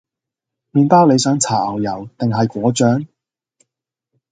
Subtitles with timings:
[0.71, 3.05] 麵包你想搽牛油定係果醬？